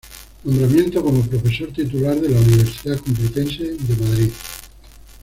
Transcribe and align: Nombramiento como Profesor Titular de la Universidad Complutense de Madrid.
Nombramiento 0.45 1.03
como 1.03 1.21
Profesor 1.21 1.71
Titular 1.73 2.19
de 2.19 2.29
la 2.29 2.39
Universidad 2.39 2.99
Complutense 3.01 3.63
de 3.65 3.95
Madrid. 4.03 4.31